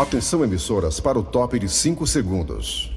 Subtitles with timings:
[0.00, 2.92] Atenção emissoras para o top de 5 segundos.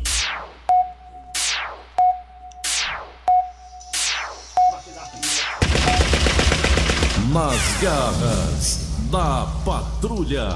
[7.33, 8.79] Nas garras
[9.09, 10.50] da patrulha.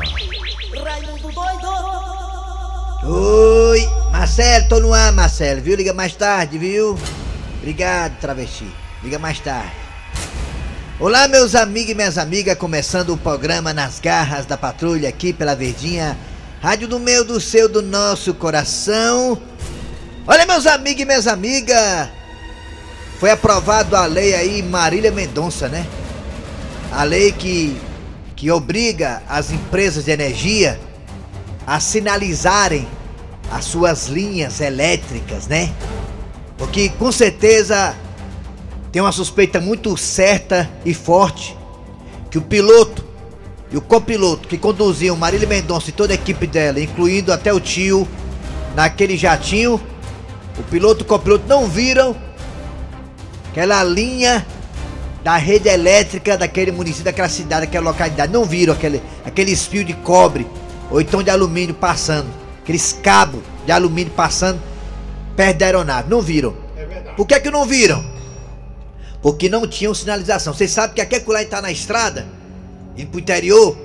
[0.84, 1.68] Raimundo doido!
[3.07, 5.75] Oi, Marcelo, tô no ar, Marcelo, viu?
[5.75, 6.96] Liga mais tarde, viu?
[7.57, 8.71] Obrigado, travesti.
[9.04, 9.71] Liga mais tarde.
[11.00, 15.55] Olá, meus amigos e minhas amigas, começando o programa Nas Garras da Patrulha aqui pela
[15.55, 16.16] Verdinha,
[16.62, 19.41] rádio do meu, do seu, do nosso coração.
[20.27, 22.09] Olha, meus amigos e minhas amigas,
[23.20, 25.86] foi aprovado a lei aí Marília Mendonça, né?
[26.91, 27.80] A lei que,
[28.36, 30.80] que obriga as empresas de energia
[31.66, 32.88] a sinalizarem
[33.52, 35.72] as suas linhas elétricas, né?
[36.58, 37.96] Porque com certeza
[38.91, 41.55] tem uma suspeita muito certa e forte
[42.32, 43.05] que o piloto
[43.72, 47.60] e o copiloto que conduziam Marília Mendonça e toda a equipe dela, incluindo até o
[47.60, 48.08] tio,
[48.76, 49.82] naquele jatinho,
[50.57, 52.16] o piloto e o copiloto não viram
[53.49, 54.46] aquela linha
[55.24, 58.32] da rede elétrica daquele município, daquela cidade, daquela localidade.
[58.32, 60.46] Não viram aquele, aqueles fios de cobre
[60.91, 62.27] ou então de alumínio passando,
[62.62, 64.62] aqueles cabos de alumínio passando
[65.35, 66.09] perto da aeronave.
[66.09, 66.53] Não viram.
[67.18, 68.06] Por que que não viram?
[69.22, 70.53] Porque não tinham sinalização.
[70.53, 72.28] Vocês sabem que aquele lá está na estrada,
[72.97, 73.78] indo pro interior,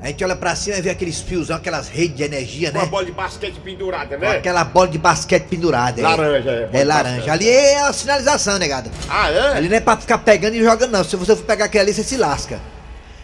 [0.00, 2.86] a gente olha pra cima e vê aqueles fios, aquelas redes de energia, Uma né?
[2.86, 4.36] bola de basquete pendurada, Com né?
[4.36, 6.00] aquela bola de basquete pendurada.
[6.02, 7.32] Laranja, é, É laranja.
[7.32, 8.90] Ali é a sinalização, negado.
[9.08, 9.48] Ah, é?
[9.56, 11.02] Ali não é pra ficar pegando e jogando, não.
[11.04, 12.60] Se você for pegar aquele ali, você se lasca.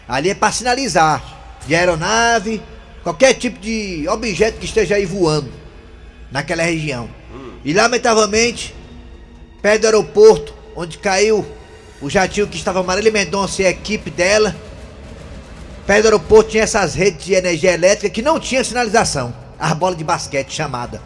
[0.07, 1.23] Ali é pra sinalizar.
[1.65, 2.61] De aeronave,
[3.03, 5.49] qualquer tipo de objeto que esteja aí voando
[6.31, 7.07] naquela região.
[7.63, 8.75] E lamentavelmente,
[9.61, 11.45] perto do aeroporto, onde caiu
[12.01, 14.53] o jatinho que estava Marília Mendonça e a equipe dela,
[15.85, 19.33] perto do aeroporto tinha essas redes de energia elétrica que não tinha sinalização.
[19.59, 21.01] As bolas de basquete chamada.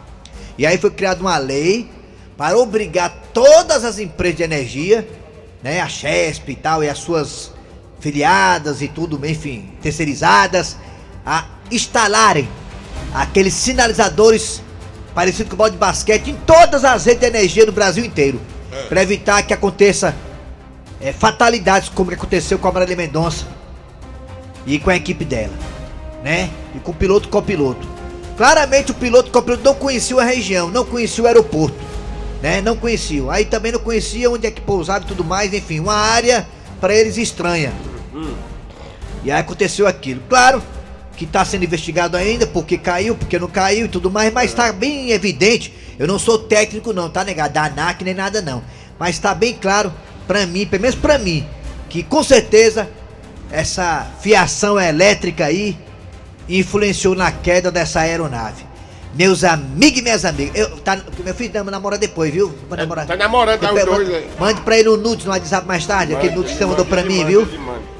[0.56, 1.90] E aí foi criada uma lei
[2.36, 5.08] para obrigar todas as empresas de energia,
[5.62, 7.52] né, a Chesp e tal, e as suas
[8.00, 10.76] filiadas e tudo, enfim, terceirizadas,
[11.26, 12.48] a instalarem
[13.12, 14.62] aqueles sinalizadores
[15.14, 18.40] parecidos com bola de basquete em todas as redes de energia do Brasil inteiro,
[18.88, 20.14] para evitar que aconteça
[21.00, 23.57] é, fatalidades como que aconteceu com a Marília Mendonça
[24.66, 25.54] e com a equipe dela,
[26.22, 26.50] né?
[26.74, 27.86] E com o piloto copiloto.
[28.36, 31.76] Claramente o piloto copiloto não conheciam a região, não conheciam o aeroporto,
[32.42, 32.60] né?
[32.60, 33.30] Não conheciam.
[33.30, 36.46] Aí também não conhecia onde é que pousava e tudo mais, enfim, uma área
[36.80, 37.72] para eles estranha.
[39.24, 40.22] E aí aconteceu aquilo.
[40.28, 40.62] Claro
[41.16, 44.72] que tá sendo investigado ainda, porque caiu, porque não caiu e tudo mais, mas tá
[44.72, 45.74] bem evidente.
[45.98, 47.54] Eu não sou técnico não, tá negado?
[47.54, 48.62] Da ANAC nem nada não.
[48.98, 49.92] Mas tá bem claro
[50.28, 51.44] pra mim, pelo menos pra mim,
[51.88, 52.88] que com certeza
[53.50, 55.78] essa fiação elétrica aí
[56.48, 58.66] influenciou na queda dessa aeronave.
[59.14, 62.54] Meus amigos e minhas amigas, eu, tá, meu filho tá namorando depois, viu?
[62.68, 63.06] Vai namorar.
[63.06, 64.30] tá namorando, tá os dois mande- aí.
[64.38, 67.02] Mande pra ele o nudes no WhatsApp mais tarde, aquele nudes que você mandou pra
[67.02, 67.48] mim, viu?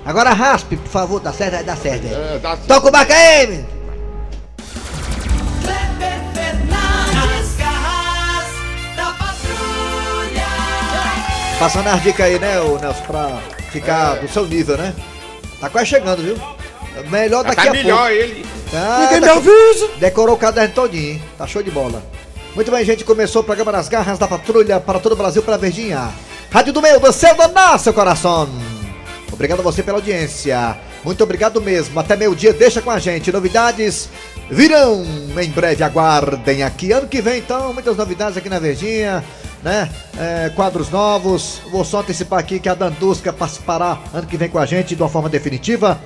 [0.04, 1.64] Agora raspe, por favor, dá certo?
[1.64, 2.06] Dá certo.
[2.06, 2.12] aí.
[2.12, 2.66] É, dá certo.
[2.66, 3.66] Toca o barco aí, menino.
[11.58, 13.38] Passando as dicas aí, né, Nelson, pra
[13.72, 14.20] ficar É.
[14.20, 14.94] do seu nível, né?
[15.60, 16.38] Tá quase chegando, viu?
[17.10, 18.12] Melhor Já daqui tá a melhor pouco.
[18.12, 18.46] ele.
[18.74, 19.88] Ah, Ninguém me deco- avisa.
[19.98, 21.22] Decorou o caderno todinho, hein?
[21.36, 22.02] Tá show de bola.
[22.54, 23.04] Muito bem, gente.
[23.04, 26.10] Começou o programa Nas Garras da Patrulha para todo o Brasil pela Verdinha.
[26.50, 28.48] Rádio do meu, do seu, do nosso coração.
[29.32, 30.76] Obrigado a você pela audiência.
[31.04, 31.98] Muito obrigado mesmo.
[32.00, 33.30] Até meio dia, deixa com a gente.
[33.30, 34.08] Novidades
[34.50, 35.04] virão
[35.40, 35.84] em breve.
[35.84, 36.90] Aguardem aqui.
[36.90, 39.22] Ano que vem, então, muitas novidades aqui na Verdinha.
[39.62, 39.90] Né?
[40.18, 41.60] É, quadros novos.
[41.70, 45.02] Vou só antecipar aqui que a Dandusca participará ano que vem com a gente de
[45.02, 46.00] uma forma definitiva.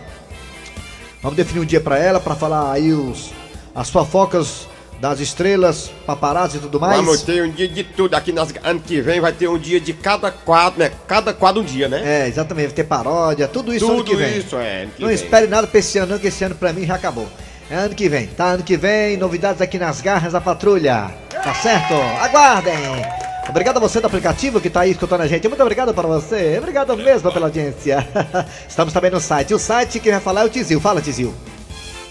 [1.22, 3.30] Vamos definir um dia pra ela, pra falar aí os,
[3.74, 4.66] as fofocas
[5.00, 6.96] das estrelas, paparazzi e tudo mais.
[6.96, 8.14] Vamos ter um dia de tudo.
[8.14, 10.92] Aqui nas, ano que vem vai ter um dia de cada quadro, né?
[11.06, 12.00] Cada quadro um dia, né?
[12.04, 14.38] É, exatamente, vai ter paródia, tudo isso ano tudo que vem.
[14.38, 14.82] isso, é.
[14.82, 15.14] ano Não vem.
[15.14, 17.28] espere nada pra esse ano, não, que esse ano pra mim já acabou.
[17.68, 18.46] É ano que vem, tá?
[18.46, 21.10] Ano que vem, novidades aqui nas garras da patrulha.
[21.30, 21.94] Tá certo?
[22.20, 23.31] Aguardem!
[23.48, 25.46] Obrigado a você do aplicativo que tá aí escutando a gente.
[25.48, 26.56] Muito obrigado para você.
[26.58, 28.06] Obrigado mesmo pela audiência.
[28.68, 29.52] Estamos também no site.
[29.52, 30.80] O site que vai falar é o Tizil.
[30.80, 31.34] Fala, Tizil.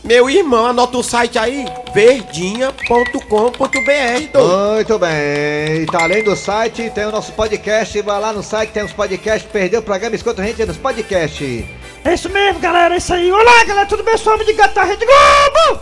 [0.04, 4.76] Meu irmão, anota o site aí, verdinha.com.br.
[4.76, 5.86] Muito bem.
[5.86, 8.02] Tá além do site, tem o nosso podcast.
[8.02, 9.50] Vai lá no site, tem os podcasts.
[9.52, 11.66] Perdeu o programa, escuta a gente nos podcasts.
[12.04, 13.32] É isso mesmo, galera, é isso aí.
[13.32, 14.18] Olá, galera, tudo bem?
[14.18, 15.82] Sou o homem de gato da Rede Globo!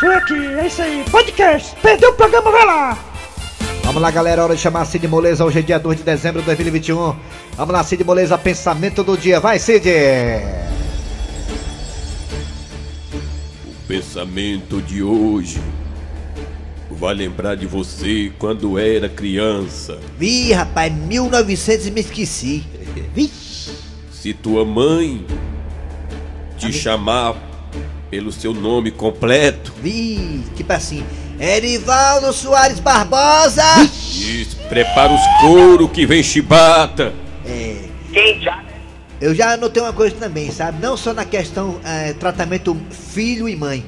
[0.00, 1.04] Sou aqui, é isso aí.
[1.10, 2.98] Podcast, perdeu o programa, vai lá!
[3.96, 4.44] Vamos lá, galera.
[4.44, 5.42] Hora de chamar Cid Moleza.
[5.42, 7.16] Hoje é dia 2 de dezembro de 2021.
[7.56, 8.36] Vamos lá, Cid Moleza.
[8.36, 9.40] Pensamento do dia.
[9.40, 9.88] Vai, Cid.
[13.88, 15.62] pensamento de hoje
[16.90, 19.98] vai lembrar de você quando era criança.
[20.20, 22.66] Ih, rapaz, 1900 e me esqueci.
[23.16, 23.70] Vixe.
[24.12, 25.24] Se tua mãe
[26.58, 27.34] te chamar
[28.10, 31.02] pelo seu nome completo, Vi, tipo assim,
[31.38, 33.62] Erivaldo Soares Barbosa!
[33.82, 37.12] isso, prepara os couro que vem chibata.
[37.46, 37.76] É.
[39.20, 40.80] Eu já anotei uma coisa também, sabe?
[40.80, 43.84] Não só na questão é, tratamento filho e mãe,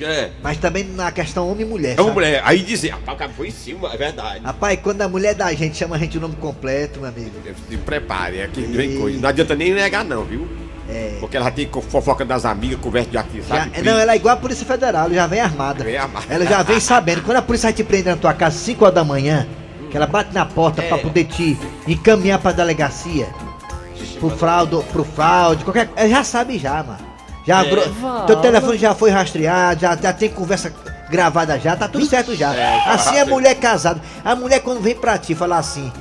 [0.00, 0.30] É.
[0.42, 1.96] mas também na questão homem e mulher.
[1.98, 2.42] É mulher.
[2.44, 4.44] Aí dizer, rapaz, o cara foi em cima, é verdade.
[4.44, 7.30] Rapaz, quando a mulher da gente chama a gente o nome completo, meu amigo.
[7.68, 9.18] Se prepare, é que vem coisa.
[9.20, 10.48] Não adianta nem negar, não, viu?
[10.92, 11.16] É.
[11.20, 13.82] Porque ela tem fofoca das amigas, conversa de aqui, Já, sabe?
[13.82, 15.82] não, ela é igual a Polícia Federal, ela já vem armada.
[15.84, 16.26] Vem armada.
[16.28, 17.22] Ela já vem sabendo.
[17.22, 19.46] Quando a polícia vai te prender na tua casa às 5 horas da manhã,
[19.90, 20.88] que ela bate na porta É.
[20.88, 21.56] pra poder te
[21.86, 23.26] encaminhar pra delegacia,
[24.20, 26.98] pro fraude, pro fraude, qualquer Ela já sabe já, mano.
[27.46, 27.70] Já, É.
[27.70, 30.72] bro- teu telefone já foi rastreado, já, já tem conversa
[31.10, 32.54] gravada já, tá tudo certo já.
[32.54, 34.00] É, assim a mulher casada.
[34.24, 35.92] A mulher quando vem pra ti falar assim,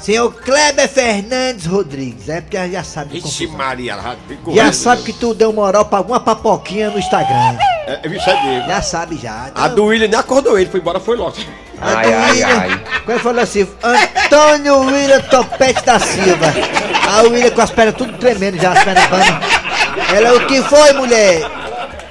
[0.00, 3.20] senhor Kleber Fernandes Rodrigues, é porque já sabe.
[3.20, 3.56] confusão.
[3.56, 4.16] Maria, ela
[4.54, 7.58] já sabe que tu deu moral pra alguma papoquinha no Instagram.
[7.86, 8.66] É, é isso é dele.
[8.66, 9.50] Já sabe já.
[9.54, 11.36] A do William nem acordou ele, foi embora, foi logo.
[11.80, 12.84] Ai, ai, ai.
[13.04, 16.46] Quando ele falou assim, Antônio William Topete da Silva.
[17.08, 19.40] A William com as pernas tudo tremendo já, as pernas bamba.
[20.14, 21.42] Ela, o que foi, mulher?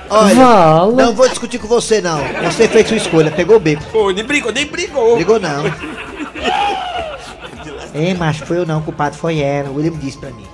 [0.10, 2.20] Olha, não vou discutir com você não.
[2.46, 3.84] Você fez sua escolha, pegou o beco.
[3.92, 5.16] Pô, nem brigou, nem brigou.
[5.16, 5.64] Brigou não.
[7.94, 9.70] Ei, macho, foi eu não, o culpado foi ela.
[9.70, 10.48] O William disse pra mim.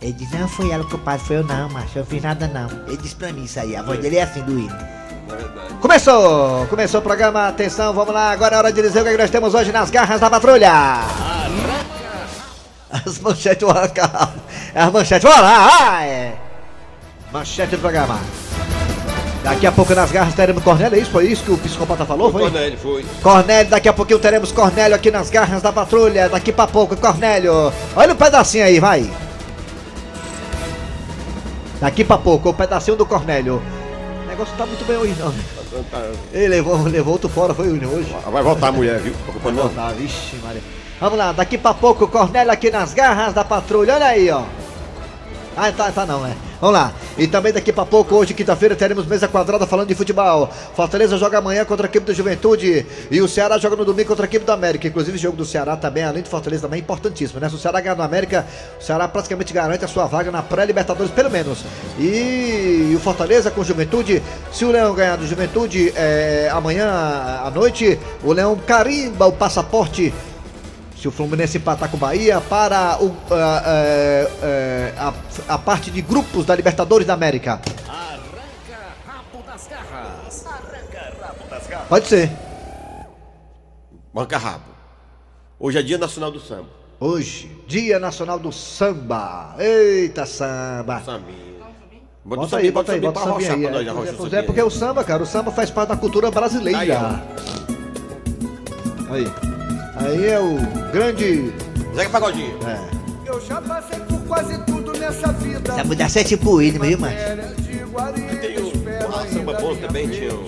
[0.00, 1.98] Ele disse, não foi ela, o culpado foi eu não, macho.
[1.98, 2.68] Eu não fiz nada não.
[2.86, 3.74] Ele disse pra mim isso aí.
[3.74, 4.96] A voz dele é assim do William.
[5.80, 6.66] Começou!
[6.66, 9.54] Começou o programa, atenção, vamos lá, agora é hora de dizer o que nós temos
[9.54, 11.02] hoje nas garras da patrulha!
[12.90, 14.32] As manchetes vão arrancar.
[14.74, 16.04] As manchetes, vamos lá!
[16.04, 16.34] É.
[17.32, 18.18] Manchete do programa.
[19.46, 21.12] Daqui a pouco nas garras teremos Cornélio, é isso?
[21.12, 22.32] Foi isso que o psicopata falou?
[22.32, 22.42] Foi?
[22.42, 23.06] Cornélio, foi.
[23.22, 26.28] Cornélio, daqui a pouquinho teremos Cornélio aqui nas garras da patrulha.
[26.28, 27.72] Daqui pra pouco, Cornélio.
[27.94, 29.08] Olha um pedacinho aí, vai.
[31.80, 33.62] Daqui pra pouco, o pedacinho do Cornélio.
[34.24, 35.32] O negócio tá muito bem hoje, não.
[36.32, 38.16] Ele levou, levou outro fora, foi hoje.
[38.26, 39.14] Vai voltar a mulher, viu?
[39.52, 39.68] Não.
[39.68, 40.60] Tá, vixe, Maria.
[41.00, 43.94] Vamos lá, daqui pra pouco, Cornélio aqui nas garras da patrulha.
[43.94, 44.42] Olha aí, ó.
[45.56, 46.32] Ah, tá, tá não, é.
[46.60, 46.92] Vamos lá.
[47.18, 50.48] E também daqui pra pouco, hoje, quinta-feira, teremos mesa quadrada falando de futebol.
[50.74, 52.86] Fortaleza joga amanhã contra a equipe do Juventude.
[53.10, 54.88] E o Ceará joga no domingo contra a equipe do América.
[54.88, 57.48] Inclusive, o jogo do Ceará também, além de Fortaleza, também é importantíssimo, né?
[57.48, 58.46] Se o Ceará ganhar no América,
[58.80, 61.64] o Ceará praticamente garante a sua vaga na pré-Libertadores, pelo menos.
[61.98, 66.88] E, o Fortaleza com o Juventude, se o Leão ganhar do Juventude é, amanhã
[67.44, 70.12] à noite, o Leão carimba o passaporte
[71.06, 75.14] se o Fluminense empatar com o Bahia para o, ah, eh, eh, a,
[75.54, 77.60] a parte de grupos da Libertadores da América.
[81.88, 82.30] Pode ser.
[84.12, 84.64] Banca rabo.
[85.60, 86.68] Hoje é dia nacional do samba.
[86.98, 89.54] Hoje, Dia Nacional do Samba.
[89.58, 91.02] Eita samba.
[91.04, 91.56] Sambinha.
[92.24, 93.84] Bota aí, bota aí, bota o sambinha aí.
[93.84, 96.30] Nós, É, pois o é, porque o samba, cara, o samba faz parte da cultura
[96.30, 96.80] brasileira.
[96.80, 96.90] Aí,
[99.10, 99.55] Aí.
[99.96, 100.56] Aí é o
[100.92, 101.52] grande.
[101.94, 102.58] Zeca Pagodinho.
[102.66, 102.78] É.
[103.26, 105.72] Eu já passei por quase tudo nessa vida.
[105.72, 107.14] Essa mudança é tipo William, viu, mano?
[108.40, 108.72] Tem o
[109.32, 110.18] samba bom também, vez.
[110.18, 110.44] tinha o.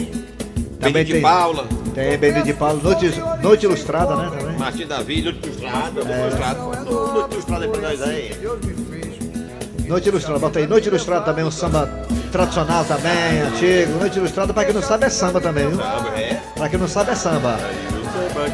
[0.78, 1.22] Também Benito de tem.
[1.22, 4.30] Paula, Tem Benito de Paulo, noite, noite ilustrada, né?
[4.38, 4.56] Também.
[4.58, 6.60] Martim Davi, Noite Ilustrada, Noite Ilustrada.
[6.60, 8.36] Noite Ilustrada aí pra nós aí.
[8.40, 9.88] Deus me fez.
[9.88, 10.66] Noite Ilustrada, bota aí.
[10.68, 11.86] Noite Ilustrada também, um samba
[12.30, 13.98] tradicional também, antigo.
[13.98, 15.78] Noite Ilustrada, pra quem não sabe, é samba também, viu?
[15.78, 16.40] Samba, é.
[16.54, 17.58] Pra quem não sabe, é samba.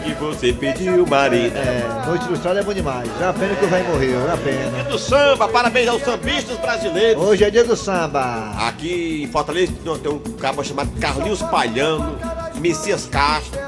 [0.02, 1.58] Que você pediu, Marina.
[1.58, 3.08] É, Noite Ilustrada é bom demais.
[3.18, 4.84] Já a pena que o velho morreu, já a pena.
[4.84, 7.22] Do samba, parabéns aos sambistas brasileiros.
[7.22, 8.52] Hoje é dia do samba.
[8.66, 9.72] Aqui em Fortaleza
[10.02, 12.18] tem um cabo chamado Carlinhos Palhano,
[12.56, 13.60] Messias Castro,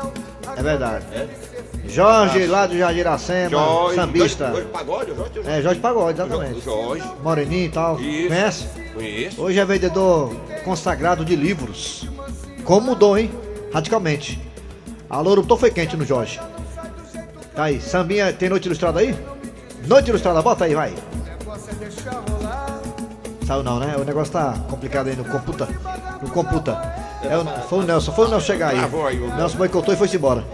[0.56, 1.04] É verdade.
[1.88, 3.94] Jorge, lá do Jardim Iracema, Jorge.
[3.94, 4.48] sambista.
[4.48, 6.60] Jorge Pagode, Jorge, É, Jorge Pagode, exatamente.
[6.64, 7.04] Jorge.
[7.22, 8.00] Moreninho e tal.
[8.00, 8.28] Isso.
[8.28, 8.66] Conhece?
[8.92, 9.40] Conheço.
[9.42, 12.08] Hoje é vendedor consagrado de livros.
[12.64, 13.30] Como mudou, hein?
[13.72, 14.40] Radicalmente.
[15.08, 16.40] Alô, Ruptor foi quente no Jorge.
[17.54, 19.16] Tá aí, Sambinha, tem noite ilustrada aí?
[19.86, 20.92] Noite ilustrada, bota aí, vai.
[23.46, 23.94] Saiu não, né?
[23.96, 25.68] O negócio tá complicado aí no computa.
[26.20, 26.72] No computa.
[27.22, 28.78] É o, foi o Nelson, foi o Nelson chegar aí.
[29.20, 30.44] O Nelson boicotou e foi-se embora.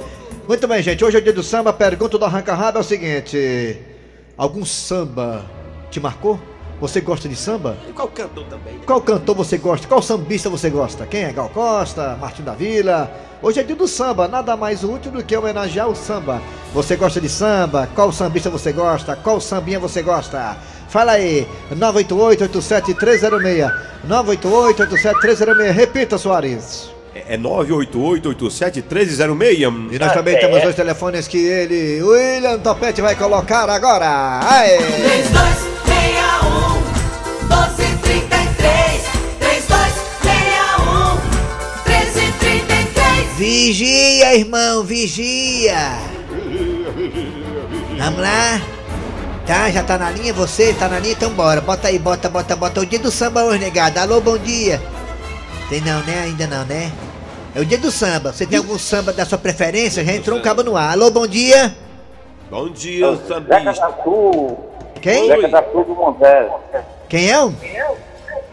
[0.47, 1.02] Muito bem, gente.
[1.02, 1.71] Hoje é o dia do samba.
[1.71, 3.78] A pergunta do Arranca Rabo é o seguinte:
[4.37, 5.42] Algum samba
[5.90, 6.38] te marcou?
[6.82, 7.76] Você gosta de samba?
[7.88, 8.80] E qual cantor também?
[8.84, 9.86] Qual cantor você gosta?
[9.86, 11.06] Qual sambista você gosta?
[11.06, 11.32] Quem é?
[11.32, 13.08] Gal Costa, Martim da Vila?
[13.40, 16.42] Hoje é dia do samba, nada mais útil do que homenagear o samba.
[16.74, 17.88] Você gosta de samba?
[17.94, 19.14] Qual sambista você gosta?
[19.14, 20.56] Qual sambinha você gosta?
[20.88, 23.72] Fala aí, 988-87306.
[24.08, 25.70] 988-87306.
[25.70, 26.90] Repita, Soares.
[27.14, 29.92] É 988-87-1306.
[29.92, 34.40] E nós também temos dois telefones que ele, William Topete, vai colocar agora.
[34.42, 34.78] Aê!
[34.78, 35.71] 3261
[43.42, 45.75] Vigia, irmão, vigia.
[47.99, 48.62] Vamos lá.
[49.44, 50.72] Tá, já tá na linha você?
[50.72, 51.14] Tá na linha?
[51.14, 51.61] Então bora.
[51.61, 52.80] Bota aí, bota, bota, bota.
[52.80, 53.99] O dia do samba hoje, negado.
[53.99, 54.80] Alô, bom dia.
[55.68, 56.20] Tem não, né?
[56.22, 56.92] Ainda não, né?
[57.52, 58.32] É o dia do samba.
[58.32, 60.04] Você tem algum samba da sua preferência?
[60.04, 60.92] Já entrou um cabo no ar.
[60.92, 61.75] Alô, bom dia.
[62.49, 63.75] Bom dia, Zeca sambista.
[63.75, 64.56] Tatu,
[65.00, 65.26] Quem?
[65.26, 66.84] Zeca Tatu do Montes.
[67.08, 67.42] Quem é?
[67.42, 67.52] o?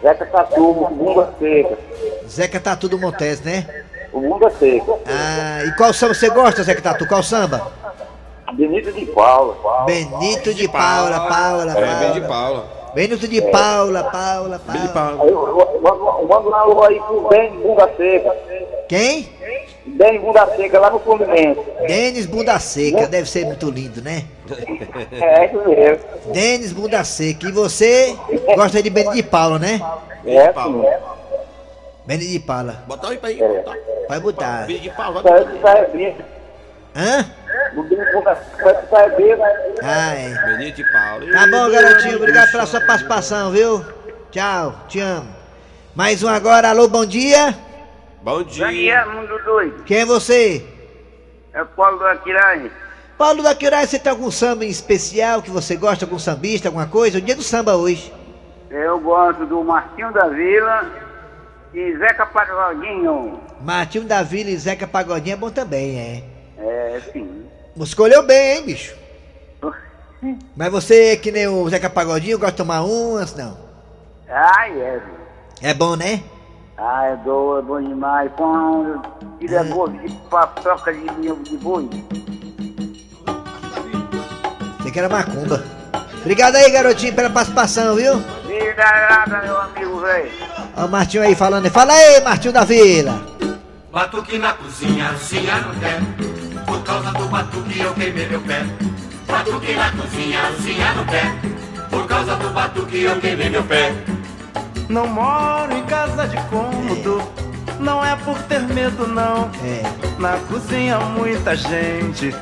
[0.01, 1.77] Zeca Tatu, Bunda Seca.
[2.27, 3.78] Zeca Tatu do Montes, né?
[4.12, 4.94] O Bunda Seca.
[5.06, 7.08] Ah, e qual samba você gosta, Zeca Tatu?
[7.08, 7.72] Qual samba?
[8.54, 9.56] Benito de Paula.
[9.86, 12.62] Benito de Paula, Paula, É, bem de Paula.
[12.62, 12.80] Paula.
[12.96, 15.18] Benito de Paula, Paula, Bem de Paula.
[15.18, 15.32] Paula.
[15.32, 18.36] Eu- eu- eu eu mando um alô aí pro Ben Bunda Seca.
[18.88, 19.30] Quem?
[19.86, 21.62] Ben Bunda Seca lá no Fluminense.
[21.88, 24.24] Denis Bunda Seca, deve ser muito lindo, né?
[25.22, 26.04] É isso mesmo.
[26.34, 27.48] Denis Bunda Seca.
[27.48, 28.16] E você
[28.56, 29.80] gosta de Benito de Paula, né?
[30.25, 30.84] É sim.
[32.10, 32.84] Benito de Paula.
[32.88, 33.38] Bota aí pra aí.
[33.38, 33.78] Bota.
[34.10, 34.66] Vai botar.
[34.66, 36.18] Bem de que sai bem.
[36.96, 37.24] Hã?
[37.75, 37.86] O.
[39.84, 40.34] Ah, é.
[40.58, 41.32] Benito de Paula.
[41.32, 42.16] Tá bom, garotinho.
[42.16, 43.86] Obrigado pela sua participação, viu?
[44.32, 45.30] Tchau, te amo.
[45.94, 46.72] Mais um agora.
[46.72, 47.56] Alô, bom dia.
[48.24, 49.06] Bom dia.
[49.06, 49.84] mundo doido.
[49.84, 50.66] Quem é você?
[51.54, 52.72] É Paulo do Aquirai.
[53.20, 56.06] Paulo da Quirai, você tem algum samba em especial que você gosta?
[56.06, 57.20] Algum sambista, alguma coisa?
[57.20, 58.12] O dia do samba hoje.
[58.72, 61.09] Eu gosto do Martinho da Vila
[61.73, 63.39] e Zeca Pagodinho.
[63.61, 66.23] Martinho da Vila e Zeca Pagodinho é bom também, é.
[66.57, 67.45] É, sim.
[67.77, 68.95] Escolheu bem, hein, bicho?
[70.55, 73.35] Mas você, que nem o Zeca Pagodinho, gosta de tomar umas?
[73.35, 73.57] Não.
[74.27, 75.01] Ai, é.
[75.61, 76.23] É bom, né?
[76.77, 78.31] Ah, é doido, é bom demais.
[78.38, 79.01] Pão,
[79.39, 81.05] tira boa de papoca de,
[81.43, 81.89] de boi.
[84.79, 85.63] Você que era macumba.
[86.21, 88.13] Obrigado aí, garotinho, pela participação, viu?
[88.49, 90.31] E nada, meu amigo, velho.
[90.79, 91.65] Ó o Martinho aí falando.
[91.65, 91.71] aí.
[91.71, 93.21] Fala aí, Martinho da Vila.
[93.91, 96.00] Batuque na cozinha, cozinha no pé.
[96.65, 98.65] Por causa do batuque eu queimei meu pé.
[99.27, 101.36] Batuque na cozinha, cozinha no pé.
[101.89, 103.93] Por causa do batuque eu queimei meu pé.
[104.88, 107.21] Não moro em casa de cômodo,
[107.77, 109.51] não é por ter medo não.
[109.62, 109.83] É.
[110.17, 112.33] Na cozinha muita gente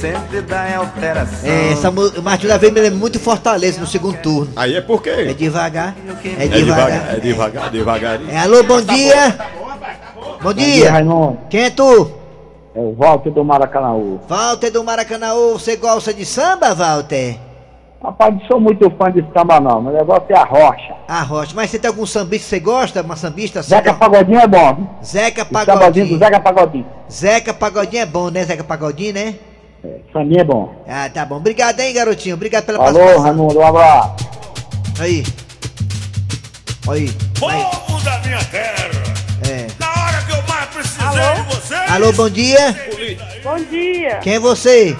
[0.00, 1.48] sempre dá em alteração.
[1.48, 4.52] É, essa, Vila me lembra muito Fortaleza no segundo turno.
[4.56, 5.10] Aí é por quê?
[5.10, 5.94] É devagar.
[6.24, 6.90] É É devagar.
[6.90, 8.30] devagar, é devagar, devagarinho.
[8.30, 9.36] É, alô, bom dia.
[10.42, 10.92] Bom dia.
[10.92, 11.38] Raimundo.
[11.48, 12.10] Quem é tu?
[12.74, 14.20] É o Walter do Maracanãú.
[14.28, 15.52] Walter do Maracanãú.
[15.58, 17.38] Você gosta de samba, Walter?
[18.02, 20.94] Rapaz, não sou muito fã de samba não, meu negócio é a rocha.
[21.08, 21.52] Ah, Rocha.
[21.56, 23.00] Mas você tem algum sambista que você gosta?
[23.02, 23.62] Uma sambista?
[23.62, 24.88] Zeca Samba- Pagodinho é bom, viu?
[25.02, 26.18] Zeca O sambazinho do Pagodinho.
[26.18, 26.86] Zeca Pagodinho.
[27.10, 28.44] Zeca Pagodinho é bom, né?
[28.44, 29.34] Zeca Pagodinho, né?
[29.86, 30.74] É, Sambinha é bom.
[30.88, 31.36] Ah, tá bom.
[31.36, 32.34] Obrigado, hein, garotinho.
[32.34, 33.22] Obrigado pela Alô, participação.
[33.22, 34.16] Raimundo, um abraço.
[34.98, 35.24] Aí.
[36.88, 37.10] Aí.
[37.48, 37.64] Aí.
[37.86, 38.90] Povo da minha terra,
[39.48, 39.66] É.
[39.78, 41.90] na hora que eu mais precisei de vocês.
[41.90, 42.76] Alô, bom dia.
[43.42, 44.96] Bom dia, Quem é você?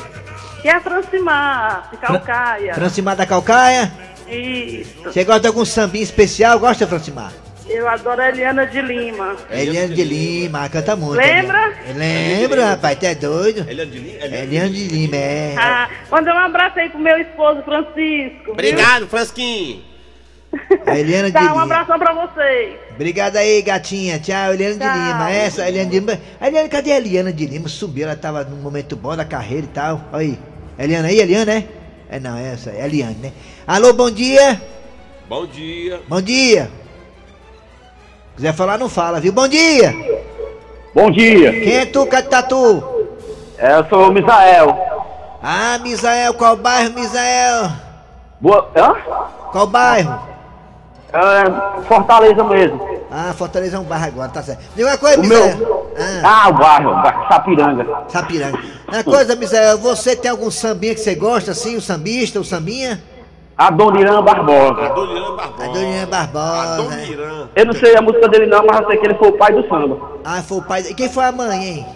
[0.62, 2.74] que é Francimar, de Calcaia.
[2.74, 3.92] Francimar da Calcaia?
[4.28, 6.58] Isso, Você gosta de algum sambinha especial?
[6.58, 7.32] Gosta, Francimar?
[7.68, 9.36] Eu adoro a Eliana de Lima.
[9.50, 11.16] Eliane de Lima, canta muito.
[11.16, 11.72] Lembra?
[11.94, 13.66] Lembra, rapaz, tu é doido?
[13.68, 14.24] Ele de Lima?
[14.24, 15.54] Eliane de Lima, é.
[15.58, 18.52] Ah, mandar um abraço aí pro meu esposo Francisco.
[18.52, 19.82] Obrigado, Fransquinho.
[20.86, 21.62] A Eliane de Tá, um Lima.
[21.64, 22.76] abração pra vocês.
[22.94, 24.18] Obrigado aí, gatinha.
[24.18, 24.94] Tchau, Eliane de Tchau.
[24.94, 25.30] Lima.
[25.30, 26.20] Essa, a Eliane de Lima.
[26.40, 27.68] A Eliane, cadê a Eliana de Lima?
[27.68, 30.02] Subiu, ela tava num momento bom da carreira e tal.
[30.12, 30.38] Olha aí.
[30.78, 31.64] Eliana aí, Eliana, é?
[32.08, 33.32] É não, é essa, é a Eliane, né?
[33.66, 34.60] Alô, bom dia.
[35.28, 36.00] Bom dia.
[36.08, 36.70] Bom dia.
[38.36, 39.32] Quiser falar, não fala, viu?
[39.32, 39.94] Bom dia.
[40.94, 41.50] Bom dia.
[41.52, 42.82] Quem é tu, Catatu?
[43.58, 44.76] É, eu sou o Misael.
[45.42, 47.70] Ah, Misael, qual bairro, Misael?
[48.40, 48.70] Boa.
[48.76, 48.94] Hã?
[49.52, 50.20] Qual bairro?
[51.12, 52.96] É, Fortaleza mesmo.
[53.10, 54.62] Ah, Fortaleza é um bairro agora, tá certo.
[54.74, 55.56] Diga uma coisa, O Misael.
[55.56, 55.92] meu.
[56.22, 57.86] Ah, Ah, o bairro, o bairro Sapiranga.
[58.08, 58.58] Sapiranga.
[58.88, 63.02] Uma coisa, Misael, você tem algum sambinha que você gosta, assim, o sambista, o sambinha?
[63.58, 64.82] Adoniran Barbosa.
[64.86, 65.64] Adoniran Barbosa.
[65.64, 66.74] Adoniran Barbosa.
[66.74, 67.48] Adoniran.
[67.56, 69.52] Eu não sei a música dele não, mas eu sei que ele foi o pai
[69.52, 69.98] do samba.
[70.24, 70.82] Ah, foi o pai.
[70.82, 71.86] E quem foi a mãe, hein?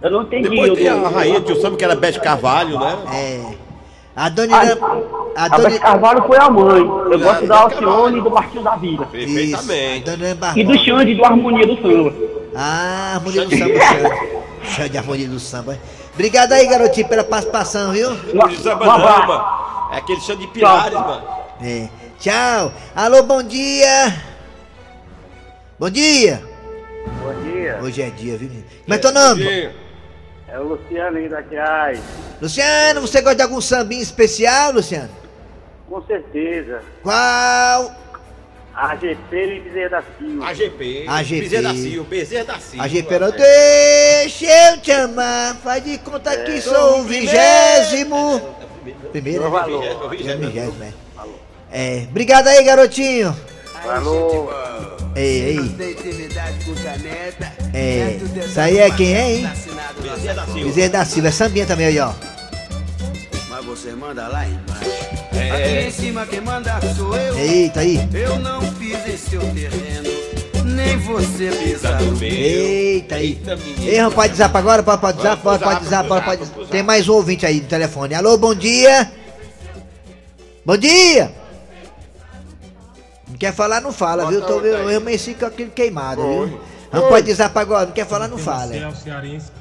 [0.00, 0.48] Eu não entendi.
[0.48, 2.98] Depois tem a rainha de samba que era Bete Carvalho, né?
[3.12, 3.68] É.
[4.14, 4.76] A Dona Irã.
[5.36, 6.80] A A Dona Beth Carvalho foi a mãe.
[6.80, 9.06] Eu gosto da Alcione e do Martinho da Vida.
[9.06, 10.10] Perfeitamente.
[10.56, 12.12] E do Xande do Harmonia do Samba.
[12.56, 14.28] Ah, harmonia do samba, Xande.
[14.64, 15.78] Xande, harmonia do samba.
[16.14, 18.10] Obrigado aí, garotinho, pela participação, viu?
[18.34, 19.77] Não samba não.
[19.90, 21.26] É aquele chão de pilares, mano.
[21.62, 21.88] É.
[22.18, 22.72] Tchau.
[22.94, 24.14] Alô, bom dia.
[25.78, 26.42] Bom dia.
[27.22, 27.78] Bom dia.
[27.82, 28.48] Hoje é dia, viu?
[28.48, 28.64] menino?
[28.84, 29.70] Como é teu nome?
[30.48, 32.00] É o Luciano aqui da Quiais.
[32.40, 35.10] Luciano, você gosta de algum sambinha especial, Luciano?
[35.88, 36.82] Com certeza.
[37.02, 37.92] Qual?
[38.74, 40.46] AGP e Bezerra da Silva.
[40.48, 41.04] AGP.
[41.08, 41.40] AGP.
[41.40, 42.08] Bezerra da Silva.
[42.08, 42.84] Bezerra da Silva.
[42.84, 48.67] A Gepera, deixa eu te amar, faz de conta que sou o vigésimo.
[49.12, 49.58] Primeiro, Seu né?
[49.58, 49.84] valor.
[49.84, 50.92] É o vigésimo, é.
[51.70, 53.36] É, obrigado aí, garotinho.
[53.82, 54.50] Falou.
[55.14, 55.58] Ei, ei.
[57.74, 59.50] É, isso aí é quem é, hein?
[60.00, 60.64] Bezerra da Silva.
[60.64, 62.12] Bezerra da Silva, é sambinha também aí, ó.
[63.48, 64.90] Mas você manda lá embaixo.
[65.32, 65.50] É.
[65.50, 67.36] Aqui em cima quem manda sou eu.
[67.38, 68.08] Eita aí.
[68.12, 70.10] Eu não piso em seu terreno,
[70.78, 72.28] nem você pisa no meu.
[72.30, 73.42] Eita aí.
[73.82, 74.82] Ei, rapaz, pode zap agora?
[74.82, 76.68] Pode, pode zap, pode, pode zap, pode, pode.
[76.70, 78.14] Tem mais um ouvinte aí no telefone.
[78.14, 79.10] Alô, bom dia.
[80.64, 81.32] Bom dia.
[83.28, 84.40] Não quer falar, não fala, viu?
[84.42, 86.60] Tô, eu, eu amanheci com aquilo queimado, viu?
[86.92, 88.66] Não pode zap agora, não quer falar, não fala.
[88.66, 89.58] Maciel Cearense.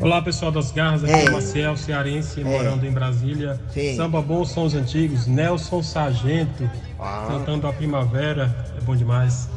[0.00, 1.24] Olá pessoal das garras, aqui É.
[1.24, 2.44] é Maciel Cearense, É.
[2.44, 3.58] morando em Brasília.
[3.72, 3.96] Sim.
[3.96, 7.26] Samba bom são os antigos, Nelson Sargento, Ah.
[7.28, 9.48] cantando a primavera, é bom demais.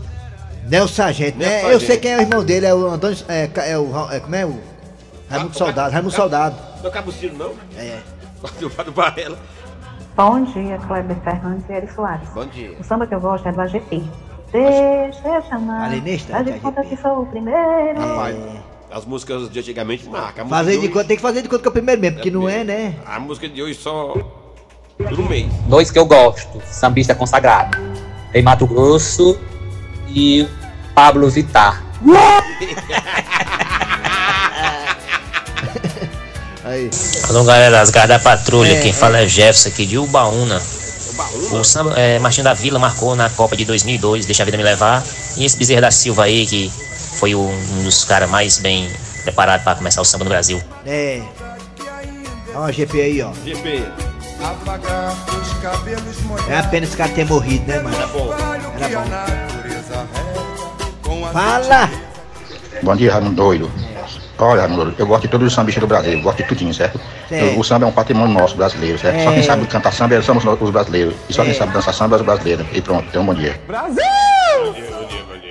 [0.68, 1.63] Nelson Sargento, né?
[1.63, 3.18] Nelson Eu sei quem é o irmão dele, é o Antônio.
[3.27, 4.12] É, é o.
[4.12, 4.60] É, como é o.
[5.30, 6.56] Raimundo Soldado, Raimundo Soldado.
[6.82, 7.53] Não é Cabucino, não?
[7.77, 8.00] É.
[8.60, 9.38] Do do Varela.
[10.15, 12.27] Bom dia, Kleber Fernandes e Eri Soares.
[12.34, 12.75] Bom dia.
[12.80, 14.03] O samba que eu gosto é do AGP.
[14.51, 15.86] Deixa eu chamar.
[15.86, 18.00] Alenista, Faz de conta que sou o primeiro.
[18.00, 18.36] Rapaz,
[18.91, 20.48] as músicas de antigamente marcam.
[20.50, 22.50] Fazer de conta, tem que fazer de conta que é o primeiro mesmo, porque não
[22.50, 22.96] é, né?
[23.06, 24.13] A música de hoje só.
[24.98, 25.51] Por um mês.
[25.68, 27.77] Dois que eu gosto, sambista consagrado.
[28.34, 29.39] Tem Mato Grosso
[30.13, 30.48] e
[30.94, 31.84] Pablo Vittar.
[36.63, 36.89] Aí.
[37.30, 38.94] Alô galera, as garras da patrulha, É, quem é.
[38.94, 40.62] fala é Jefferson aqui de Ubaúna.
[41.51, 44.63] O samba, é, Martinho da Vila marcou na Copa de 2002, Deixa a Vida Me
[44.63, 45.03] Levar.
[45.38, 46.72] E esse Bezerra da Silva aí, que
[47.20, 48.89] foi um dos caras mais bem
[49.24, 50.62] preparados para começar o samba no Brasil.
[50.86, 51.22] É.
[52.55, 53.31] Ó, a GP aí, ó.
[53.46, 53.83] GP.
[54.44, 56.51] Apagar os cabelos molhados.
[56.51, 57.96] É a pena esse cara ter morrido, né, mano?
[57.96, 58.33] Era bom.
[58.33, 59.60] Era bom.
[61.31, 61.90] Fala!
[62.84, 63.72] Bom dia, Raimundo Doido.
[64.40, 67.00] Olha, Doido, eu gosto de todos os sambistas do Brasil, eu gosto de tudinho, certo?
[67.57, 69.24] O, samba é um patrimônio nosso brasileiro, certo?
[69.24, 69.34] Só É.
[69.36, 71.14] quem sabe cantar samba é- somos nós, os brasileiros.
[71.29, 71.46] E só É.
[71.46, 72.66] quem sabe dançar samba é os brasileiros.
[72.74, 73.60] E pronto, um bom dia.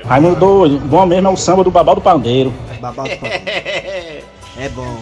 [0.07, 2.53] Raimundo doido, bom mesmo é o samba do Babal do Pandeiro.
[2.81, 3.45] Babal do Pandeiro.
[4.59, 4.99] É bom.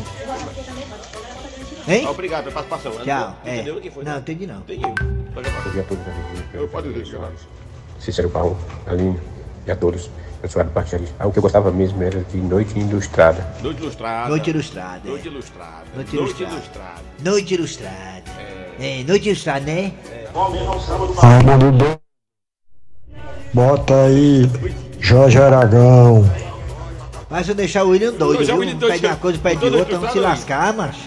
[1.89, 2.07] Hein?
[2.07, 2.93] Obrigado pela participação.
[3.03, 3.35] Tchau.
[3.43, 3.55] Não É.
[3.57, 4.05] Entendeu o que foi?
[4.05, 4.57] Não, entendi não.
[4.59, 4.83] Entendi.
[4.83, 5.41] Bom
[5.73, 6.05] dia a todos.
[6.53, 7.33] Eu dizer, senhor.
[7.99, 9.19] Cícero Paulo, Aline
[9.67, 10.11] e a todos.
[10.41, 11.05] Eu sou do Partido.
[11.19, 13.45] Ah, o que eu gostava mesmo era de Noite Ilustrada.
[13.61, 14.29] Noite ilustrada.
[14.29, 15.01] Noite ilustrada.
[15.05, 15.11] é.
[15.11, 15.83] Noite ilustrada.
[15.95, 17.03] Noite Noite ilustrada.
[17.25, 18.23] Noite ilustrada.
[18.79, 19.93] É, noite ilustrada, né?
[23.53, 24.49] Bota aí,
[25.01, 26.25] Jorge Aragão.
[27.29, 28.79] Mas se eu deixar o William doido, é viu?
[28.79, 31.01] Pede uma coisa, pede outra, vamos se lascar, macho.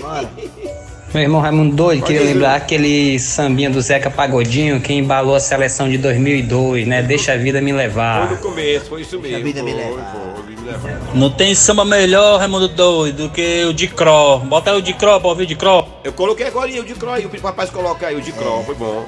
[0.00, 0.30] Bora.
[1.14, 5.88] Meu irmão Raimundo Doido, queria lembrar aquele sambinha do Zeca Pagodinho que embalou a seleção
[5.88, 7.02] de 2002, né?
[7.02, 8.30] Deixa a vida me Foi levar.
[8.32, 9.44] no começo, foi isso mesmo.
[9.44, 10.12] vida me foi, levar.
[10.34, 11.14] foi, me levar.
[11.14, 14.40] Não tem samba melhor, Raimundo Doido, do que o de Cro.
[14.40, 15.86] Bota aí o de Cro pra ouvir de Cro.
[16.02, 18.74] Eu coloquei agora o de Cro aí, o rapaz coloca aí o de Cro, foi
[18.74, 19.06] bom.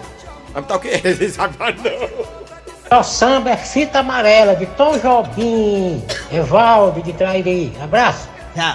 [0.55, 1.01] Mas tá o quê?
[1.03, 3.01] Ele sabe mais não.
[3.01, 6.01] O samba é fita amarela de Tom Jobim,
[6.33, 7.73] Evaldo de Trairi.
[7.83, 8.29] Abraço.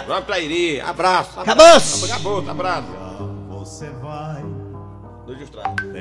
[0.05, 1.39] Vamos pra Iri, abraço.
[1.39, 2.11] Acabou-se.
[2.11, 3.00] Acabou, abraço.
[3.61, 4.30] Você vai.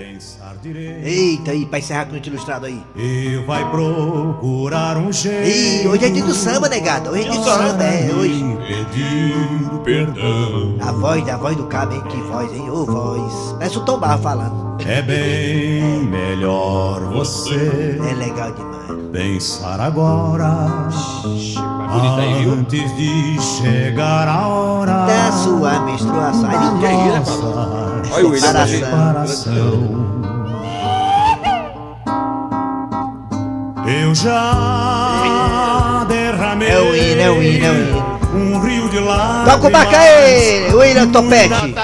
[0.01, 2.83] Pensar direito Eita aí, pra encerrar com o ilustrado aí.
[2.97, 5.49] e vai procurar um jeito.
[5.49, 7.11] Ih, hoje é dia do samba, negado.
[7.11, 8.59] Hoje é dia do samba, é, hoje.
[8.67, 10.77] Pedir perdão.
[10.81, 12.03] A voz, a voz do cabo, hein?
[12.09, 12.71] Que voz, hein?
[12.71, 13.55] Ô, voz.
[13.59, 14.71] Parece o Tom Barra falando.
[14.87, 19.11] É bem melhor você É legal demais.
[19.13, 20.89] pensar agora.
[21.93, 26.51] Antes de chegar a hora Da sua menstruação.
[26.51, 30.01] É isso, nossa Olha o William separação.
[33.87, 38.21] Eu já derramei É o hino, é o hino, é o hino.
[38.35, 39.55] um rio de lágrimas.
[39.55, 41.75] Toca o barco aí, William Topete.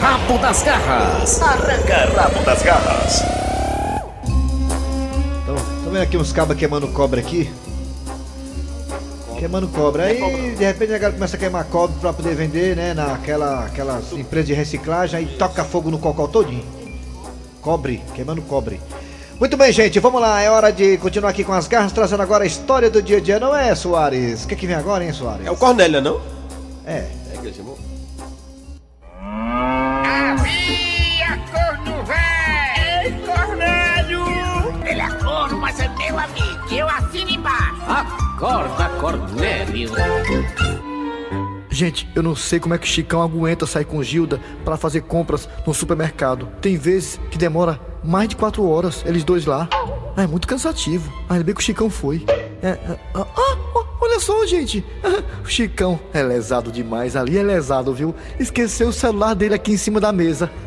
[0.00, 1.42] Rabo das garras.
[1.42, 3.22] Arranca rabo das garras.
[5.42, 7.50] Então, tô vendo aqui uns cabos queimando cobra aqui.
[9.46, 10.02] Queimando cobre.
[10.02, 12.92] Aí, de repente, a galera começa a queimar cobre pra poder vender, né?
[12.92, 16.64] Naquela aquelas empresas de reciclagem, aí toca fogo no cocó todinho.
[17.62, 18.80] Cobre, queimando cobre.
[19.38, 20.40] Muito bem, gente, vamos lá.
[20.40, 23.20] É hora de continuar aqui com as garras, trazendo agora a história do dia a
[23.20, 24.42] dia, não é, Soares?
[24.42, 25.46] O que, que vem agora, hein, Soares?
[25.46, 26.20] É o Cornélia, não?
[26.84, 27.04] É.
[27.32, 27.78] É que chamou?
[30.02, 33.04] Havia corno velho!
[33.04, 34.24] Ei, Cornélio!
[34.84, 36.74] Ele é corno, mas é meu amigo.
[36.74, 38.25] Eu assino embaixo.
[38.36, 39.90] Acorda, Cornélio.
[41.70, 45.48] Gente, eu não sei como é que Chicão aguenta sair com Gilda para fazer compras
[45.66, 46.46] no supermercado.
[46.60, 49.66] Tem vezes que demora mais de quatro horas, eles dois lá.
[50.14, 51.10] Ah, é muito cansativo.
[51.30, 52.26] Ah, ainda bem que o Chicão foi.
[52.62, 53.56] É, é, ah, ah,
[54.02, 54.84] olha só, gente.
[55.42, 57.16] O Chicão é lesado demais.
[57.16, 58.14] Ali é lesado, viu?
[58.38, 60.50] Esqueceu o celular dele aqui em cima da mesa.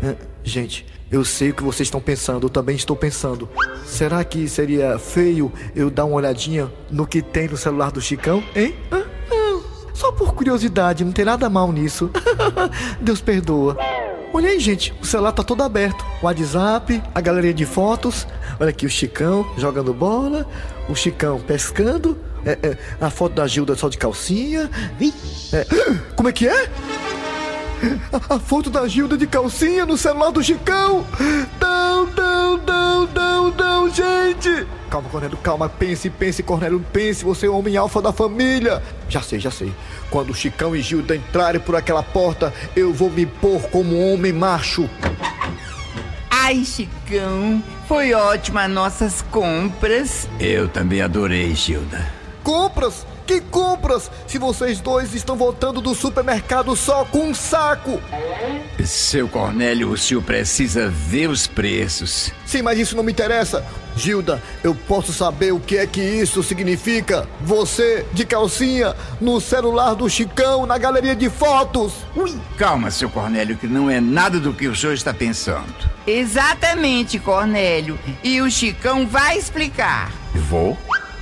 [0.00, 3.48] É, gente, eu sei o que vocês estão pensando, eu também estou pensando.
[3.84, 8.42] Será que seria feio eu dar uma olhadinha no que tem no celular do Chicão,
[8.54, 8.74] hein?
[8.90, 9.60] Ah, ah,
[9.94, 12.10] Só por curiosidade, não tem nada mal nisso.
[13.00, 13.76] Deus perdoa.
[14.32, 16.04] Olha aí, gente, o celular tá todo aberto.
[16.22, 18.26] O WhatsApp, a galeria de fotos.
[18.60, 20.46] Olha aqui o Chicão jogando bola,
[20.88, 24.70] o Chicão pescando, é, é, a foto da Gilda só de calcinha.
[25.52, 25.66] É,
[26.14, 26.70] como é que é?
[28.12, 31.06] A, a foto da Gilda de calcinha no celular do Chicão!
[31.60, 34.66] Não, não, não, não, não, gente!
[34.90, 35.68] Calma, Cornélio, calma.
[35.68, 37.24] Pense, pense, Cornélio, pense.
[37.24, 38.82] Você é o homem alfa da família.
[39.08, 39.72] Já sei, já sei.
[40.10, 44.14] Quando o Chicão e Gilda entrarem por aquela porta, eu vou me pôr como um
[44.14, 44.88] homem macho.
[46.30, 50.26] Ai, Chicão, foi ótima nossas compras.
[50.40, 52.10] Eu também adorei, Gilda.
[52.42, 53.06] Compras?
[53.28, 54.10] Que compras?
[54.26, 58.00] Se vocês dois estão voltando do supermercado só com um saco!
[58.82, 62.32] Seu Cornélio, o senhor precisa ver os preços.
[62.46, 63.62] Sim, mas isso não me interessa.
[63.94, 67.28] Gilda, eu posso saber o que é que isso significa?
[67.42, 71.92] Você, de calcinha, no celular do Chicão, na galeria de fotos.
[72.16, 72.34] Ui.
[72.56, 75.66] Calma, seu Cornélio, que não é nada do que o senhor está pensando.
[76.06, 77.98] Exatamente, Cornélio.
[78.24, 80.10] E o Chicão vai explicar.
[80.34, 80.78] Vou?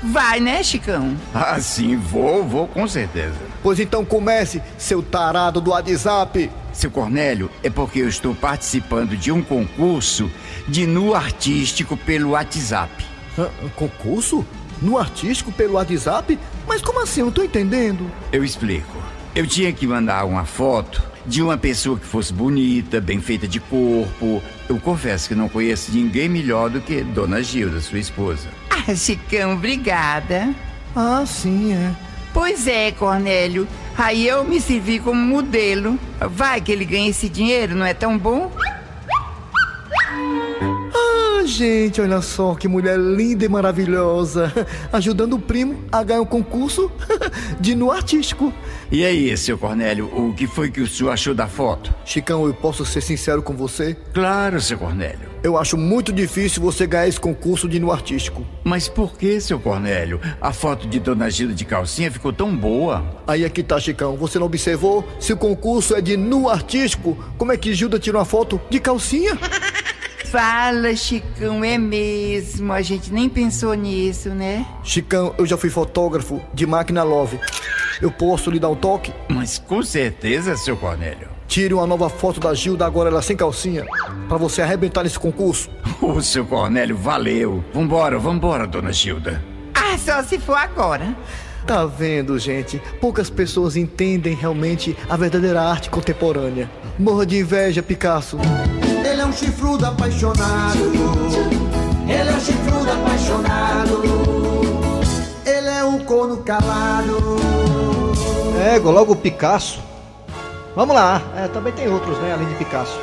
[0.07, 1.17] Vai, né, Chicão?
[1.35, 3.35] Ah, sim, vou, vou com certeza.
[3.61, 6.49] Pois então comece, seu tarado do WhatsApp.
[6.73, 10.31] Seu Cornélio, é porque eu estou participando de um concurso
[10.69, 13.05] de nu artístico pelo WhatsApp.
[13.37, 14.47] Ah, concurso?
[14.81, 16.39] No artístico pelo WhatsApp?
[16.69, 17.21] Mas como assim?
[17.21, 18.09] Eu não tô entendendo.
[18.31, 18.97] Eu explico.
[19.35, 23.61] Eu tinha que mandar uma foto de uma pessoa que fosse bonita, bem feita de
[23.61, 24.43] corpo.
[24.69, 28.49] Eu confesso que não conheço ninguém melhor do que Dona Gilda, sua esposa.
[28.71, 30.55] Ah, Chicão, obrigada.
[30.95, 31.95] Ah, sim, é.
[32.33, 33.67] Pois é, Cornélio.
[33.97, 35.99] Aí eu me servi como modelo.
[36.21, 38.53] Vai que ele ganha esse dinheiro, não é tão bom?
[41.47, 44.53] Gente, olha só que mulher linda e maravilhosa.
[44.93, 46.91] Ajudando o primo a ganhar um concurso
[47.61, 48.53] de nu artístico.
[48.91, 51.95] E aí, seu Cornélio, o que foi que o senhor achou da foto?
[52.05, 53.97] Chicão, eu posso ser sincero com você?
[54.13, 55.37] Claro, seu Cornélio.
[55.43, 58.45] Eu acho muito difícil você ganhar esse concurso de nu artístico.
[58.65, 60.21] Mas por que, seu Cornélio?
[60.41, 63.05] A foto de Dona Gilda de calcinha ficou tão boa.
[63.25, 64.17] Aí aqui tá, Chicão.
[64.17, 65.07] Você não observou?
[65.21, 68.81] Se o concurso é de nu artístico, como é que Gilda tirou uma foto de
[68.81, 69.39] calcinha?
[70.37, 72.71] Fala, Chicão, é mesmo.
[72.71, 74.67] A gente nem pensou nisso, né?
[74.85, 77.41] Chicão, eu já fui fotógrafo de máquina Love.
[78.03, 79.15] Eu posso lhe dar um toque?
[79.31, 81.29] Mas com certeza, seu Cornélio.
[81.49, 83.87] Tire uma nova foto da Gilda, agora ela sem calcinha,
[84.29, 85.71] para você arrebentar nesse concurso.
[86.03, 87.65] Ô, seu Cornélio, valeu.
[87.73, 89.43] Vambora, vambora, dona Gilda.
[89.75, 91.17] Ah, só se for agora.
[91.67, 92.79] Tá vendo, gente?
[93.01, 96.71] Poucas pessoas entendem realmente a verdadeira arte contemporânea.
[96.99, 98.37] Morra de inveja, Picasso.
[99.27, 100.79] É um chifrudo apaixonado.
[102.09, 104.03] Ele é um chifrudo apaixonado.
[105.45, 107.37] Ele é um corno calado.
[108.65, 109.81] É, logo o Picasso.
[110.77, 112.97] Vamos lá, é, também tem outros, né, além de Picasso.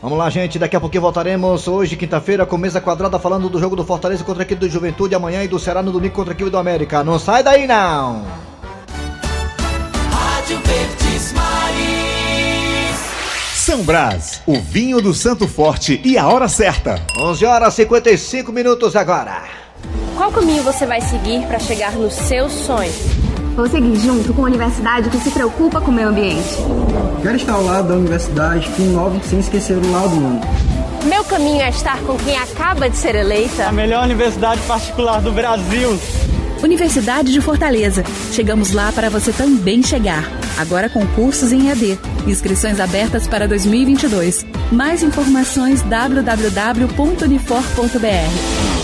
[0.00, 3.74] Vamos lá, gente, daqui a pouquinho voltaremos hoje, quinta-feira, com mesa quadrada, falando do jogo
[3.74, 6.36] do Fortaleza contra a equipe do Juventude amanhã e do Ceará no domingo contra a
[6.36, 7.02] equipe do América.
[7.02, 8.22] Não sai daí, não!
[13.68, 17.04] São Brás, o vinho do Santo Forte e a hora certa.
[17.18, 19.42] 11 horas e 55 minutos agora.
[20.16, 22.90] Qual caminho você vai seguir para chegar no seu sonho?
[23.54, 26.56] Vou seguir junto com a universidade que se preocupa com o meio ambiente.
[27.20, 30.40] Quero estar ao lado da universidade que inove sem esquecer o lado humano.
[31.04, 33.66] Meu caminho é estar com quem acaba de ser eleita.
[33.66, 36.00] A melhor universidade particular do Brasil.
[36.62, 38.04] Universidade de Fortaleza.
[38.32, 40.24] Chegamos lá para você também chegar.
[40.58, 41.98] Agora com cursos em EAD.
[42.26, 44.44] Inscrições abertas para 2022.
[44.72, 48.77] Mais informações www.unifor.br.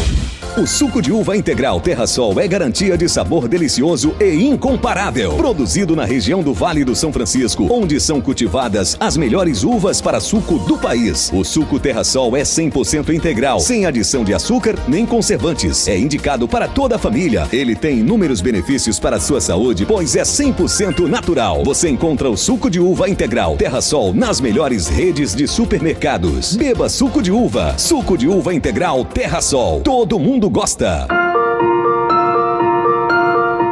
[0.56, 5.32] O suco de uva integral Terrasol é garantia de sabor delicioso e incomparável.
[5.32, 10.20] Produzido na região do Vale do São Francisco, onde são cultivadas as melhores uvas para
[10.20, 11.28] suco do país.
[11.34, 15.88] O suco Terrasol é 100% integral, sem adição de açúcar nem conservantes.
[15.88, 17.48] É indicado para toda a família.
[17.52, 21.64] Ele tem inúmeros benefícios para a sua saúde, pois é 100% natural.
[21.64, 26.54] Você encontra o suco de uva integral Terrasol nas melhores redes de supermercados.
[26.54, 27.76] Beba suco de uva.
[27.76, 29.80] Suco de uva integral Terrasol.
[29.80, 31.06] Todo mundo gosta.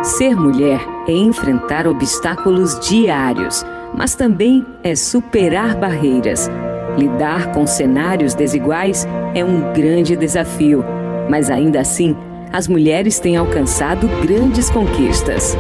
[0.02, 6.50] Ser mulher é enfrentar obstáculos diários, mas também é superar barreiras.
[6.96, 10.84] Lidar com cenários desiguais é um grande desafio,
[11.28, 12.16] mas ainda assim,
[12.52, 15.56] as mulheres têm alcançado grandes conquistas.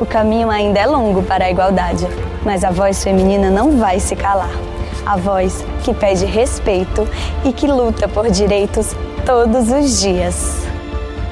[0.00, 2.06] O caminho ainda é longo para a igualdade,
[2.44, 4.71] mas a voz feminina não vai se calar.
[5.04, 7.08] A voz que pede respeito
[7.44, 8.94] e que luta por direitos
[9.26, 10.62] todos os dias.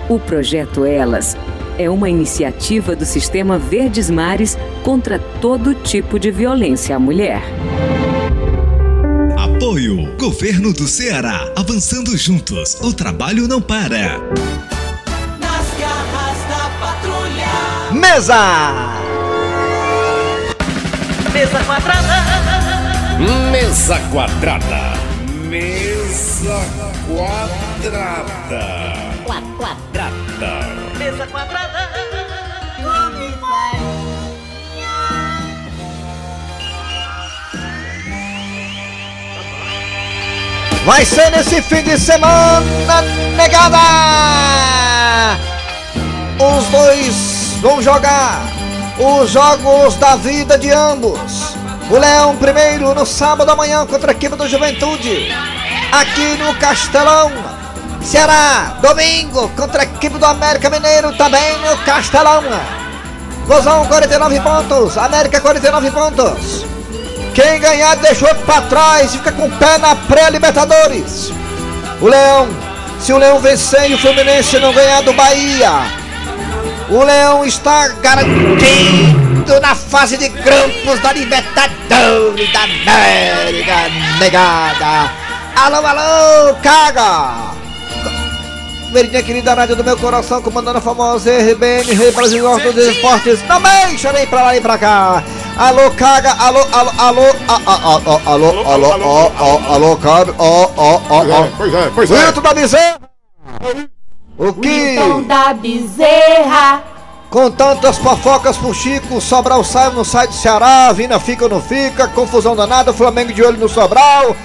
[0.08, 1.36] O projeto Elas
[1.78, 7.42] é uma iniciativa do Sistema Verdes Mares contra todo tipo de violência à mulher.
[9.38, 11.50] Apoio Governo do Ceará.
[11.56, 12.74] Avançando juntos.
[12.82, 14.18] O trabalho não para.
[15.38, 17.92] Nas garras da patrulha.
[17.92, 18.36] Mesa!
[21.32, 22.19] Mesa quadrada.
[23.20, 24.94] Mesa quadrada.
[25.48, 26.58] Mesa
[27.06, 28.64] quadrada.
[29.26, 30.16] Quadrada.
[30.98, 31.90] Mesa quadrada.
[40.86, 43.02] Vai ser nesse fim de semana,
[43.36, 43.78] negada!
[46.38, 48.40] Os dois vão jogar
[48.98, 51.49] os jogos da vida de ambos.
[51.90, 55.34] O Leão primeiro no sábado amanhã contra a equipe do Juventude,
[55.90, 57.32] aqui no Castelão.
[58.00, 62.44] Ceará, domingo, contra a equipe do América Mineiro, também no Castelão.
[63.44, 66.64] Gozão 49 pontos, América 49 pontos.
[67.34, 71.32] Quem ganhar deixou pra trás, fica com o pé na pré-Libertadores.
[72.00, 72.48] O Leão,
[73.00, 75.72] se o Leão vencer e o Fluminense não ganhar do Bahia,
[76.88, 85.10] o Leão está garantido na fase de grupos da Libertadores da América negada.
[85.56, 87.50] Alô, alô, caga!
[88.92, 93.40] Merinha querida, rádio do meu coração, comandando a famosa RBN, Rei Brasil dos Esportes.
[93.42, 95.22] Também chorei pra lá e pra cá.
[95.56, 100.34] Alô, caga, alô, alô, alô, a- a- a- a- alô, alô, ó, ó, alô, caga,
[100.38, 101.46] ó, ó, ó, ó.
[101.56, 102.14] Pois é, pois é.
[102.14, 103.00] Wilton da Bezerra.
[104.38, 104.96] O que?
[105.28, 106.82] da Bezerra.
[107.30, 111.50] Com tantas fofocas pro Chico, Sobral sai ou não sai do Ceará, Vina fica ou
[111.50, 114.36] não fica, confusão danada, Flamengo de olho no Sobral.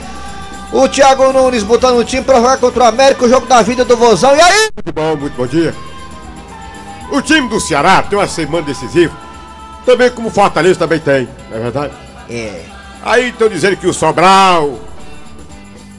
[0.71, 3.83] O Thiago Nunes botando o time pra jogar contra o América, o jogo da vida
[3.83, 4.35] do Vozão.
[4.35, 4.69] E aí?
[4.75, 5.73] Muito bom, muito bom dia.
[7.11, 9.13] O time do Ceará tem uma semana decisiva.
[9.83, 11.93] Também como o Fortaleza também tem, não é verdade?
[12.29, 12.61] É.
[13.03, 14.79] Aí estão dizendo que o Sobral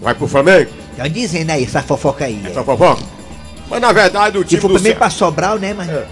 [0.01, 0.70] vai pro Flamengo.
[0.92, 2.42] Estão dizendo aí, essa fofoca aí.
[2.44, 3.03] Essa fofoca.
[3.68, 5.11] Mas na verdade o Se time for do primeiro Ceará.
[5.11, 5.88] pra Sobral, né, mas...
[5.88, 6.05] Ah,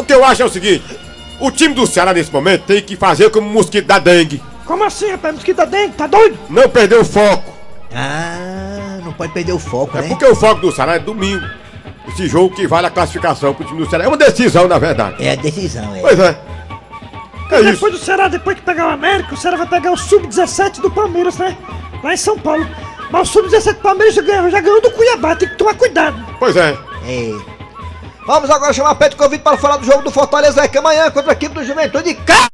[0.00, 0.84] O que eu acho é o seguinte:
[1.40, 4.42] o time do Ceará nesse momento tem que fazer como o mosquito da dengue.
[4.66, 5.34] Como assim, rapaz?
[5.34, 6.38] Mosquito da dengue, tá doido?
[6.48, 7.52] Não perder o foco.
[7.94, 10.08] Ah, não pode perder o foco, É né?
[10.08, 11.44] porque o foco do Ceará é domingo.
[12.08, 14.04] Esse jogo que vale a classificação pro time do Ceará.
[14.04, 15.16] É uma decisão, na verdade.
[15.24, 16.00] É a decisão, é.
[16.00, 16.36] Pois é.
[17.50, 17.72] É isso.
[17.72, 20.90] depois do Ceará, depois que pegar o América, o Ceará vai pegar o Sub-17 do
[20.90, 21.56] Palmeiras, né?
[22.02, 22.66] Lá em São Paulo.
[23.10, 26.16] Mas o Sub-17 do Palmeiras já ganhou, já ganhou do Cuiabá, tem que tomar cuidado.
[26.38, 26.76] Pois é.
[27.06, 27.32] É.
[28.26, 31.34] Vamos agora chamar Pedro Convite para falar do jogo do Fortaleza que amanhã contra a
[31.34, 32.14] equipe do Juventude.
[32.14, 32.48] Cá!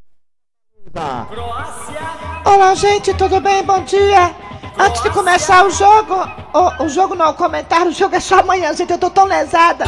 [2.45, 3.63] Olá, gente, tudo bem?
[3.63, 4.35] Bom dia.
[4.77, 6.15] Antes de começar o jogo,
[6.53, 9.27] o, o jogo não, o comentário, o jogo é só amanhã, gente, eu tô tão
[9.27, 9.85] lesada.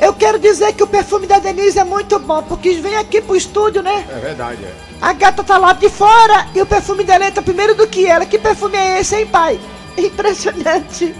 [0.00, 3.36] Eu quero dizer que o perfume da Denise é muito bom, porque vem aqui pro
[3.36, 4.04] estúdio, né?
[4.10, 4.74] É verdade, é.
[5.00, 8.26] A gata tá lá de fora e o perfume dela entra primeiro do que ela.
[8.26, 9.60] Que perfume é esse, hein, pai?
[9.96, 11.14] Impressionante.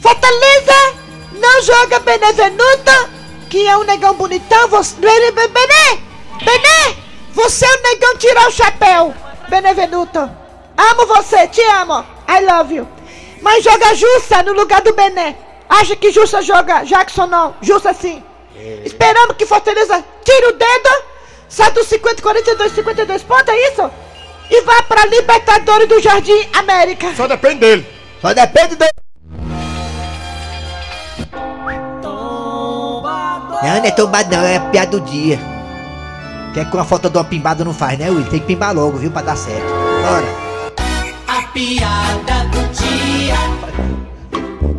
[0.00, 0.99] Fortaleza
[1.40, 3.10] não joga Benevenuto,
[3.48, 4.68] que é um negão bonitão.
[4.68, 4.94] Você...
[4.96, 6.96] Bené, Bené,
[7.32, 9.14] você é um negão tirar o chapéu.
[9.48, 10.18] Benevenuto,
[10.76, 12.04] amo você, te amo.
[12.28, 12.88] I love you.
[13.42, 15.36] Mas joga Jussa no lugar do Bené.
[15.68, 17.54] Acha que Jussa joga Jackson não?
[17.62, 18.22] Jussa sim.
[18.84, 21.02] Esperamos que Fortaleza tire o dedo,
[21.48, 23.90] sai dos 50, 42, 52 pontos, é isso?
[24.50, 27.14] E vá pra Libertadores do Jardim América.
[27.14, 27.86] Só depende dele.
[28.20, 28.99] Só depende dele.
[33.62, 35.38] Não, não é tombado não, é a piada do dia.
[36.54, 38.24] Que é com a falta de uma pimbada não faz, né, Will?
[38.24, 39.66] Tem que pimbar logo, viu, pra dar certo.
[40.02, 40.26] Bora.
[41.28, 43.34] A piada do dia.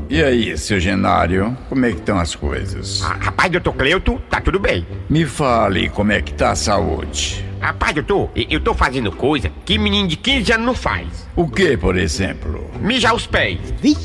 [0.09, 3.01] E aí, seu Genário, como é que estão as coisas?
[3.03, 4.85] Ah, rapaz, doutor Cleuto, tá tudo bem.
[5.09, 7.45] Me fale como é que tá a saúde.
[7.61, 11.07] Rapaz, doutor, eu tô fazendo coisa que menino de 15 anos não faz.
[11.35, 12.69] O que, por exemplo?
[12.81, 13.59] Mijar os pés.
[13.81, 14.01] Muito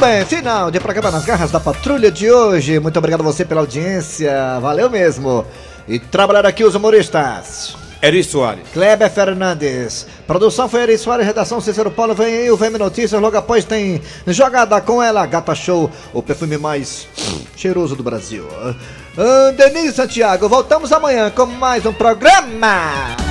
[0.00, 2.80] bem, final de programa nas garras da patrulha de hoje.
[2.80, 5.44] Muito obrigado a você pela audiência, valeu mesmo.
[5.86, 7.76] E trabalhar aqui os humoristas.
[8.00, 8.64] Eri Soares.
[8.72, 10.06] Kleber Fernandes.
[10.26, 12.14] Produção foi Eri Soares, redação Cícero Paulo.
[12.14, 13.20] Vem aí o VM Notícias.
[13.20, 17.06] Logo após tem Jogada com ela, Gata Show, o perfume mais
[17.54, 18.48] cheiroso do Brasil.
[19.18, 23.29] Ah, Denise Santiago, voltamos amanhã com mais um programa.